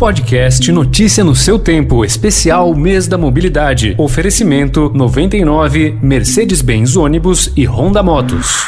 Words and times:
Podcast 0.00 0.72
Notícia 0.72 1.22
no 1.22 1.36
seu 1.36 1.58
tempo, 1.58 2.06
especial 2.06 2.74
Mês 2.74 3.06
da 3.06 3.18
Mobilidade. 3.18 3.94
Oferecimento 3.98 4.90
99 4.94 5.98
Mercedes-Benz 6.00 6.96
ônibus 6.96 7.52
e 7.54 7.66
Honda 7.66 8.02
Motos. 8.02 8.64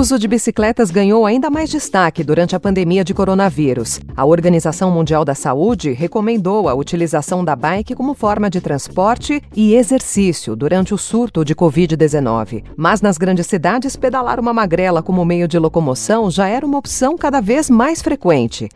Uso 0.00 0.18
de 0.18 0.26
bicicletas 0.26 0.90
ganhou 0.90 1.26
ainda 1.26 1.50
mais 1.50 1.68
destaque 1.68 2.24
durante 2.24 2.56
a 2.56 2.60
pandemia 2.60 3.04
de 3.04 3.12
coronavírus. 3.12 4.00
A 4.16 4.24
Organização 4.24 4.90
Mundial 4.90 5.26
da 5.26 5.34
Saúde 5.34 5.92
recomendou 5.92 6.70
a 6.70 6.74
utilização 6.74 7.44
da 7.44 7.54
bike 7.54 7.94
como 7.94 8.14
forma 8.14 8.48
de 8.48 8.62
transporte 8.62 9.42
e 9.54 9.74
exercício 9.74 10.56
durante 10.56 10.94
o 10.94 10.98
surto 10.98 11.44
de 11.44 11.54
Covid-19. 11.54 12.64
Mas 12.78 13.02
nas 13.02 13.18
grandes 13.18 13.46
cidades, 13.46 13.94
pedalar 13.94 14.40
uma 14.40 14.54
magrela 14.54 15.02
como 15.02 15.22
meio 15.22 15.46
de 15.46 15.58
locomoção 15.58 16.30
já 16.30 16.48
era 16.48 16.64
uma 16.64 16.78
opção 16.78 17.18
cada 17.18 17.42
vez 17.42 17.68
mais 17.68 18.00
frequente. 18.00 18.70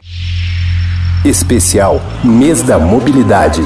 Especial 1.24 2.02
Mês 2.23 2.62
da 2.62 2.79
Mobilidade. 2.79 3.62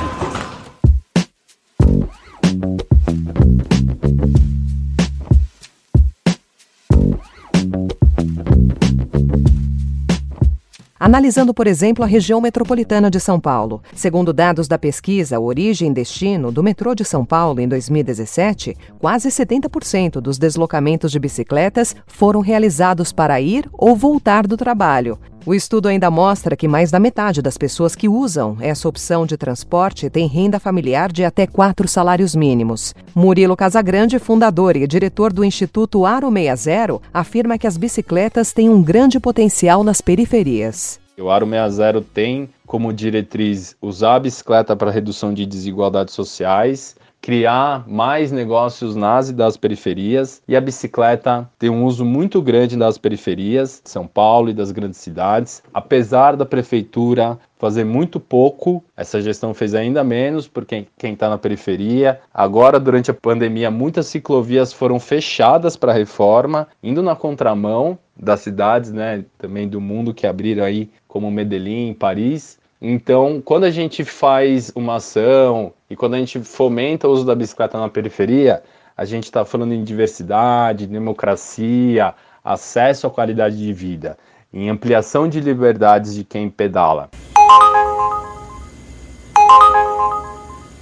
Analisando, 11.09 11.55
por 11.55 11.67
exemplo, 11.67 12.05
a 12.05 12.07
região 12.07 12.39
metropolitana 12.39 13.11
de 13.11 13.19
São 13.19 13.41
Paulo. 13.41 13.83
Segundo 13.95 14.31
dados 14.31 14.69
da 14.69 14.79
pesquisa 14.79 15.41
Origem 15.41 15.91
e 15.91 15.95
Destino 15.95 16.53
do 16.53 16.63
metrô 16.63 16.95
de 16.95 17.03
São 17.03 17.25
Paulo 17.25 17.63
em 17.63 17.67
2017, 17.67 18.77
quase 18.99 19.31
70% 19.31 20.21
dos 20.21 20.37
deslocamentos 20.37 21.11
de 21.11 21.19
bicicletas 21.19 21.97
foram 22.07 22.41
realizados 22.41 23.11
para 23.11 23.41
ir 23.41 23.67
ou 23.73 23.97
voltar 23.97 24.47
do 24.47 24.55
trabalho. 24.55 25.19
O 25.49 25.55
estudo 25.55 25.89
ainda 25.89 26.11
mostra 26.11 26.55
que 26.55 26.69
mais 26.69 26.91
da 26.91 27.01
metade 27.01 27.41
das 27.41 27.57
pessoas 27.57 27.95
que 27.95 28.07
usam 28.07 28.59
essa 28.61 28.87
opção 28.87 29.25
de 29.25 29.35
transporte 29.39 30.11
tem 30.11 30.27
renda 30.27 30.61
familiar 30.61 31.11
de 31.11 31.25
até 31.25 31.47
quatro 31.47 31.89
salários 31.89 32.35
mínimos. 32.35 32.95
Murilo 33.15 33.57
Casagrande, 33.57 34.19
fundador 34.19 34.77
e 34.77 34.87
diretor 34.87 35.33
do 35.33 35.43
Instituto 35.43 36.05
Aro 36.05 36.31
60, 36.31 37.01
afirma 37.15 37.57
que 37.57 37.67
as 37.67 37.79
bicicletas 37.79 38.53
têm 38.53 38.69
um 38.69 38.83
grande 38.83 39.19
potencial 39.19 39.83
nas 39.83 40.03
periferias. 40.03 41.01
O 41.21 41.31
Aro 41.31 41.47
60 41.47 42.01
tem 42.15 42.49
como 42.65 42.93
diretriz 42.93 43.77
usar 43.83 44.17
a 44.17 44.21
bicicleta 44.21 44.77
para 44.77 44.91
redução 44.91 45.35
de 45.35 45.45
desigualdades 45.45 46.15
sociais 46.15 46.97
criar 47.21 47.87
mais 47.89 48.33
negócios 48.33 48.97
nas 48.97 49.29
e 49.29 49.33
das 49.33 49.57
periferias 49.57 50.43
e 50.49 50.57
a 50.57 50.61
bicicleta 50.61 51.49
tem 51.59 51.69
um 51.69 51.85
uso 51.85 52.05
muito 52.05 52.41
grande 52.41 52.77
das 52.77 52.97
periferias 52.97 53.83
São 53.85 54.07
Paulo 54.07 54.51
e 54.51 54.55
das 54.55 54.73
grandes 54.73 55.01
cidades, 55.01 55.63
apesar 55.73 56.37
da 56.37 56.47
prefeitura 56.47 57.39
fazer 57.59 57.85
muito 57.85 58.21
pouco, 58.21 58.83
essa 58.97 59.21
gestão 59.21 59.53
fez 59.53 59.75
ainda 59.75 60.05
menos 60.05 60.47
porque 60.47 60.87
quem 60.97 61.13
está 61.13 61.29
na 61.29 61.37
periferia. 61.37 62.21
Agora, 62.33 62.79
durante 62.79 63.11
a 63.11 63.15
pandemia, 63.15 63.71
muitas 63.71 64.07
ciclovias 64.07 64.73
foram 64.73 65.01
fechadas 65.01 65.77
para 65.77 65.93
reforma, 65.93 66.69
indo 66.83 67.03
na 67.03 67.17
contramão 67.17 67.99
das 68.17 68.41
cidades, 68.41 68.93
né, 68.93 69.25
também 69.37 69.69
do 69.69 69.81
mundo 69.81 70.15
que 70.15 70.27
abriram 70.27 70.65
aí, 70.65 70.91
como 71.07 71.31
Medellín, 71.31 71.95
Paris. 71.95 72.58
Então, 72.81 73.43
quando 73.45 73.65
a 73.65 73.71
gente 73.71 74.05
faz 74.05 74.71
uma 74.73 74.97
ação 74.97 75.73
e 75.91 75.97
quando 75.97 76.15
a 76.15 76.19
gente 76.19 76.39
fomenta 76.41 77.09
o 77.09 77.11
uso 77.11 77.25
da 77.25 77.35
bicicleta 77.35 77.77
na 77.77 77.89
periferia, 77.89 78.63
a 78.97 79.05
gente 79.05 79.25
está 79.25 79.45
falando 79.45 79.75
em 79.75 79.83
diversidade, 79.83 80.87
democracia, 80.87 82.15
acesso 82.45 83.09
à 83.09 83.11
qualidade 83.11 83.59
de 83.59 83.73
vida, 83.73 84.17
em 84.53 84.71
ampliação 84.71 85.29
de 85.29 85.41
liberdades 85.41 86.15
de 86.15 86.23
quem 86.23 86.49
pedala. 86.49 87.11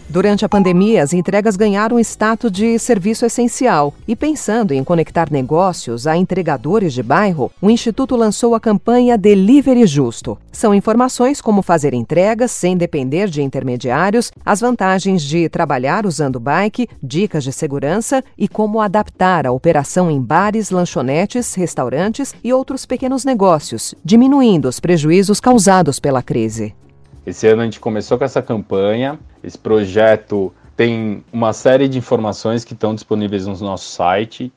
Durante 0.09 0.45
a 0.45 0.49
pandemia, 0.49 1.03
as 1.03 1.13
entregas 1.13 1.57
ganharam 1.57 1.99
status 1.99 2.53
de 2.53 2.79
serviço 2.79 3.27
essencial. 3.27 3.93
E 4.07 4.15
pensando 4.15 4.73
em 4.73 4.85
conectar 4.85 5.31
negócios 5.31 6.07
a 6.07 6.17
entregadores 6.17 6.95
de 6.95 7.03
bairro, 7.03 7.51
o 7.61 7.69
Instituto 7.69 8.15
lançou 8.15 8.55
a 8.55 8.61
campanha 8.61 9.19
Delivery 9.19 9.85
Justo. 9.85 10.39
São 10.53 10.73
informações 10.73 11.41
como 11.41 11.61
fazer 11.61 11.93
entregas 11.93 12.53
sem 12.53 12.77
depender 12.77 13.29
de 13.29 13.43
intermediários, 13.43 14.31
as 14.45 14.61
vantagens 14.61 15.23
de 15.23 15.49
trabalhar 15.49 16.07
usando 16.07 16.39
bike, 16.39 16.89
dicas 17.03 17.43
de 17.43 17.53
segurança 17.53 18.23
e 18.39 18.47
como 18.47 18.81
adaptar 18.81 19.45
a 19.45 19.53
operação 19.53 20.09
em 20.09 20.21
bares, 20.21 20.71
lanchonetes, 20.71 21.55
restaurantes 21.55 22.33
e 22.45 22.53
outros 22.53 22.87
pequenos 22.87 23.25
negócios, 23.25 23.93
diminuindo 24.05 24.69
os 24.69 24.79
prejuízos 24.79 25.41
causados 25.41 25.99
pela 25.99 26.23
crise. 26.23 26.73
Esse 27.27 27.49
ano 27.49 27.63
a 27.63 27.65
gente 27.65 27.81
começou 27.81 28.17
com 28.17 28.25
essa 28.25 28.41
campanha. 28.41 29.19
Esse 29.43 29.59
projeto 29.59 30.55
tem 30.77 31.25
uma 31.33 31.53
série 31.53 31.89
de 31.89 31.99
informações 31.99 32.65
que 32.65 32.73
estão 32.73 32.95
disponíveis 32.95 33.47
no 33.47 33.57
nosso 33.59 33.91
site, 33.91 34.53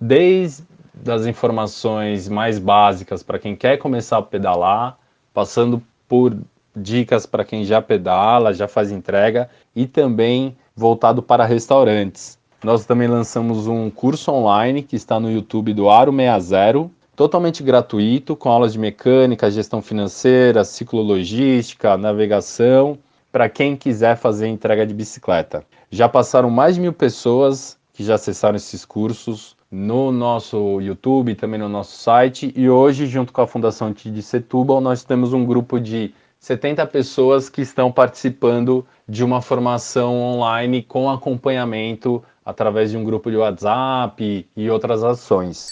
desde 0.00 0.64
as 1.06 1.26
informações 1.26 2.26
mais 2.28 2.58
básicas 2.58 3.22
para 3.22 3.38
quem 3.38 3.54
quer 3.54 3.76
começar 3.76 4.18
a 4.18 4.22
pedalar, 4.22 4.96
passando 5.34 5.82
por 6.08 6.34
dicas 6.74 7.26
para 7.26 7.44
quem 7.44 7.64
já 7.64 7.82
pedala, 7.82 8.54
já 8.54 8.66
faz 8.66 8.90
entrega 8.90 9.50
e 9.76 9.86
também 9.86 10.56
voltado 10.74 11.22
para 11.22 11.44
restaurantes. 11.44 12.38
Nós 12.62 12.86
também 12.86 13.06
lançamos 13.06 13.66
um 13.66 13.90
curso 13.90 14.32
online 14.32 14.82
que 14.82 14.96
está 14.96 15.20
no 15.20 15.30
YouTube 15.30 15.74
do 15.74 15.90
Aro 15.90 16.10
60, 16.10 16.90
totalmente 17.16 17.62
gratuito, 17.62 18.36
com 18.36 18.48
aulas 18.48 18.72
de 18.72 18.78
mecânica, 18.78 19.50
gestão 19.50 19.80
financeira, 19.80 20.64
ciclologística, 20.64 21.96
navegação, 21.96 22.98
para 23.30 23.48
quem 23.48 23.76
quiser 23.76 24.16
fazer 24.16 24.48
entrega 24.48 24.86
de 24.86 24.94
bicicleta. 24.94 25.64
Já 25.90 26.08
passaram 26.08 26.50
mais 26.50 26.74
de 26.74 26.80
mil 26.80 26.92
pessoas 26.92 27.78
que 27.92 28.02
já 28.02 28.14
acessaram 28.14 28.56
esses 28.56 28.84
cursos 28.84 29.56
no 29.70 30.12
nosso 30.12 30.80
YouTube 30.80 31.34
também 31.34 31.58
no 31.58 31.68
nosso 31.68 31.96
site. 31.98 32.52
E 32.56 32.68
hoje, 32.68 33.06
junto 33.06 33.32
com 33.32 33.40
a 33.40 33.46
Fundação 33.46 33.92
TID 33.92 34.22
Setúbal, 34.22 34.80
nós 34.80 35.02
temos 35.02 35.32
um 35.32 35.44
grupo 35.44 35.80
de 35.80 36.14
70 36.38 36.86
pessoas 36.86 37.48
que 37.48 37.62
estão 37.62 37.90
participando 37.90 38.86
de 39.08 39.24
uma 39.24 39.40
formação 39.40 40.20
online 40.20 40.82
com 40.82 41.10
acompanhamento 41.10 42.22
através 42.44 42.90
de 42.90 42.96
um 42.96 43.02
grupo 43.02 43.30
de 43.30 43.36
WhatsApp 43.36 44.46
e 44.56 44.70
outras 44.70 45.02
ações. 45.02 45.70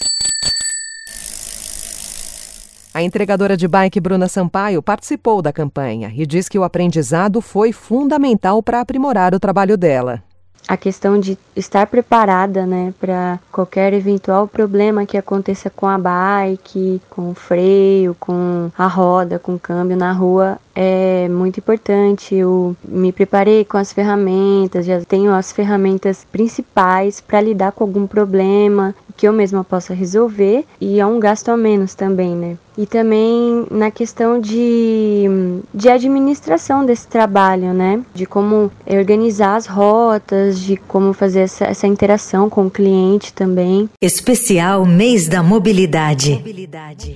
A 2.93 3.01
entregadora 3.01 3.57
de 3.57 3.67
bike 3.67 3.99
Bruna 3.99 4.27
Sampaio 4.27 4.79
participou 4.79 5.41
da 5.41 5.51
campanha 5.51 6.13
e 6.15 6.27
diz 6.27 6.47
que 6.47 6.59
o 6.59 6.63
aprendizado 6.63 7.41
foi 7.41 7.71
fundamental 7.71 8.61
para 8.61 8.81
aprimorar 8.81 9.33
o 9.33 9.39
trabalho 9.39 9.75
dela. 9.75 10.21
A 10.67 10.77
questão 10.77 11.19
de 11.19 11.37
estar 11.55 11.87
preparada, 11.87 12.65
né, 12.65 12.93
para 12.99 13.39
qualquer 13.51 13.93
eventual 13.93 14.47
problema 14.47 15.05
que 15.05 15.17
aconteça 15.17 15.69
com 15.69 15.87
a 15.87 15.97
bike, 15.97 17.01
com 17.09 17.31
o 17.31 17.33
freio, 17.33 18.15
com 18.17 18.71
a 18.77 18.87
roda, 18.87 19.39
com 19.39 19.55
o 19.55 19.59
câmbio 19.59 19.97
na 19.97 20.13
rua, 20.13 20.57
é 20.73 21.27
muito 21.29 21.59
importante. 21.59 22.33
Eu 22.35 22.77
me 22.87 23.11
preparei 23.11 23.65
com 23.65 23.77
as 23.77 23.91
ferramentas, 23.91 24.85
já 24.85 25.01
tenho 25.01 25.33
as 25.33 25.51
ferramentas 25.51 26.25
principais 26.31 27.19
para 27.19 27.41
lidar 27.41 27.73
com 27.73 27.83
algum 27.83 28.07
problema 28.07 28.95
que 29.15 29.27
eu 29.27 29.33
mesma 29.33 29.63
possa 29.63 29.93
resolver 29.93 30.65
e 30.79 30.99
é 30.99 31.05
um 31.05 31.19
gasto 31.19 31.49
a 31.49 31.57
menos 31.57 31.95
também, 31.95 32.35
né? 32.35 32.57
E 32.77 32.85
também 32.85 33.65
na 33.69 33.91
questão 33.91 34.39
de, 34.39 35.25
de 35.73 35.89
administração 35.89 36.85
desse 36.85 37.07
trabalho, 37.07 37.73
né? 37.73 38.01
De 38.13 38.25
como 38.25 38.71
organizar 38.87 39.55
as 39.55 39.67
rotas, 39.67 40.59
de 40.59 40.75
como 40.75 41.13
fazer 41.13 41.41
essa, 41.41 41.65
essa 41.65 41.87
interação 41.87 42.49
com 42.49 42.65
o 42.65 42.71
cliente 42.71 43.31
também. 43.33 43.89
Especial 44.01 44.85
Mês 44.85 45.27
da 45.27 45.43
Mobilidade. 45.43 46.31
Mobilidade. 46.31 47.13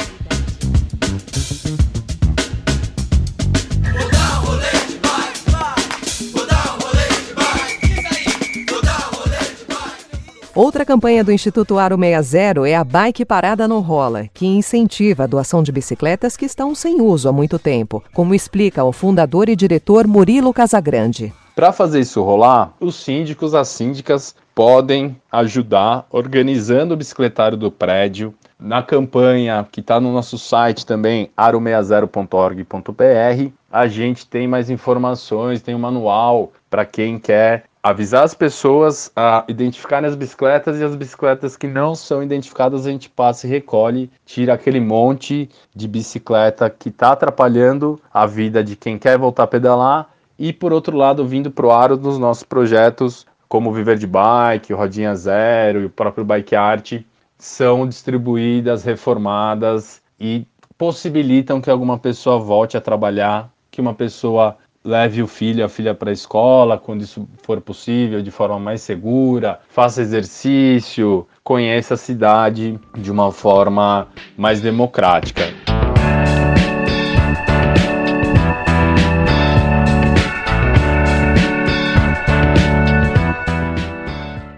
Outra 10.57 10.83
campanha 10.83 11.24
do 11.24 11.31
Instituto 11.31 11.77
Aro 11.77 11.95
60 11.95 12.68
é 12.68 12.74
a 12.74 12.83
Bike 12.83 13.24
Parada 13.24 13.68
Não 13.68 13.80
Rola, 13.80 14.25
que 14.33 14.48
incentiva 14.48 15.25
a 15.25 15.27
doação 15.27 15.62
de 15.62 15.71
bicicletas 15.71 16.36
que 16.36 16.45
estão 16.45 16.74
sem 16.74 17.00
uso 17.00 17.30
há 17.30 17.31
muito 17.31 17.59
tempo, 17.59 18.04
como 18.12 18.33
explica 18.33 18.83
o 18.83 18.92
fundador 18.92 19.50
e 19.50 19.56
diretor 19.56 20.07
Murilo 20.07 20.51
Casagrande. 20.51 21.31
Para 21.56 21.71
fazer 21.71 22.00
isso 22.00 22.24
rolar, 22.24 22.74
os 22.80 22.95
síndicos, 22.95 23.54
as 23.54 23.68
síndicas 23.68 24.36
podem 24.56 25.15
ajudar 25.31 26.07
organizando 26.09 26.95
o 26.95 26.98
bicicletário 26.98 27.56
do 27.56 27.71
prédio. 27.71 28.33
Na 28.60 28.81
campanha 28.81 29.68
que 29.71 29.80
está 29.80 30.00
no 30.00 30.12
nosso 30.12 30.39
site 30.39 30.88
também, 30.88 31.30
aro60.org.br, 31.38 33.51
a 33.71 33.88
gente 33.88 34.25
tem 34.25 34.48
mais 34.48 34.71
informações, 34.71 35.62
tem 35.62 35.75
um 35.75 35.80
manual 35.80 36.51
para 36.68 36.83
quem 36.83 37.19
quer 37.19 37.65
avisar 37.89 38.24
as 38.24 38.34
pessoas 38.34 39.12
a 39.16 39.45
identificarem 39.48 40.10
as 40.10 40.16
bicicletas 40.16 40.80
e 40.80 40.84
as 40.84 40.95
bicicletas 40.95 41.56
que 41.56 41.68
não 41.68 41.95
são 41.95 42.22
identificadas 42.22 42.86
a 42.86 42.92
gente 42.92 43.10
passa 43.10 43.48
e 43.48 43.50
recolhe, 43.50 44.12
tira 44.25 44.54
aquele 44.54 44.80
monte 44.80 45.50
de 45.75 45.88
bicicleta 45.88 46.69
que 46.69 46.89
está 46.89 47.13
atrapalhando 47.13 48.00
a 48.13 48.25
vida 48.25 48.63
de 48.63 48.75
quem 48.75 48.98
quer 48.98 49.18
voltar 49.18 49.44
a 49.44 49.48
pedalar 49.48 50.10
e 50.38 50.51
por 50.51 50.74
outro 50.74 50.98
lado 50.98 51.25
vindo 51.25 51.50
pro 51.50 51.72
aro 51.72 51.95
dos 51.95 52.18
nossos 52.18 52.44
projetos 52.44 53.25
como 53.48 53.72
Viver 53.72 53.98
de 53.98 54.06
Bike, 54.07 54.74
Rodinha 54.74 55.16
Zero 55.16 55.81
e 55.81 55.86
o 55.86 55.89
próprio 55.89 56.25
Bike 56.25 56.56
Art 56.56 57.01
são 57.38 57.88
distribuídas, 57.88 58.84
reformadas 58.84 60.01
e 60.19 60.45
possibilitam 60.78 61.62
que 61.62 61.69
alguma 61.69 61.98
pessoa 61.98 62.38
volte 62.38 62.75
a 62.75 62.81
trabalhar, 62.81 63.50
que 63.72 63.80
uma 63.80 63.94
pessoa 63.94 64.57
leve 64.88 65.22
o 65.22 65.28
filho, 65.28 65.66
a 65.66 65.69
filha 65.69 65.94
para 65.94 66.10
a 66.10 66.13
escola, 66.13 66.78
quando 66.78 67.01
isso 67.01 67.28
for 67.44 67.60
possível, 67.60 68.22
de 68.22 68.31
forma 68.31 68.57
mais 68.57 68.81
segura, 68.81 69.60
faça 69.68 70.01
exercício, 70.01 71.28
conheça 71.44 71.95
a 71.95 71.98
cidade 71.98 72.80
de 72.98 73.12
uma 73.12 73.34
forma 73.34 74.07
mais 74.38 74.62
democrática. 74.62 75.44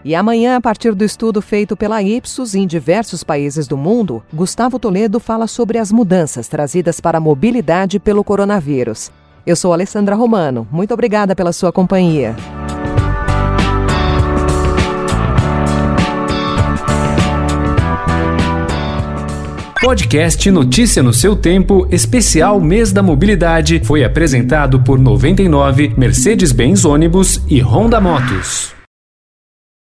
E 0.05 0.15
amanhã, 0.15 0.55
a 0.55 0.61
partir 0.61 0.93
do 0.93 1.03
estudo 1.03 1.41
feito 1.41 1.75
pela 1.75 2.01
Ipsos 2.01 2.55
em 2.55 2.65
diversos 2.65 3.23
países 3.23 3.67
do 3.67 3.77
mundo, 3.77 4.23
Gustavo 4.33 4.79
Toledo 4.79 5.19
fala 5.19 5.45
sobre 5.45 5.77
as 5.77 5.91
mudanças 5.91 6.47
trazidas 6.47 6.99
para 6.99 7.17
a 7.17 7.21
mobilidade 7.21 7.99
pelo 7.99 8.23
coronavírus. 8.23 9.11
Eu 9.45 9.55
sou 9.55 9.73
Alessandra 9.73 10.15
Romano. 10.15 10.67
Muito 10.71 10.93
obrigada 10.93 11.35
pela 11.35 11.51
sua 11.51 11.71
companhia. 11.71 12.35
Podcast 19.81 20.51
Notícia 20.51 21.01
no 21.01 21.13
seu 21.13 21.35
tempo, 21.35 21.87
especial 21.89 22.59
Mês 22.59 22.91
da 22.91 23.01
Mobilidade, 23.01 23.81
foi 23.83 24.03
apresentado 24.03 24.81
por 24.81 24.99
99, 24.99 25.93
Mercedes-Benz 25.97 26.83
Ônibus 26.83 27.41
e 27.47 27.61
Honda 27.61 28.01
Motos. 28.01 28.78